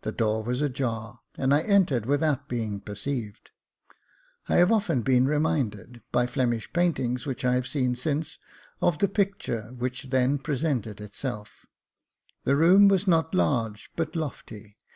[0.00, 3.52] The door was ajar, and I entered without being perceived.
[3.52, 5.32] Jacob Faithful 287 I have often been
[5.64, 8.40] reminded, by Flemish paintings which I have seen since,
[8.80, 11.64] of the picture which then presented itself.
[12.42, 14.78] The room was not large, but lofty.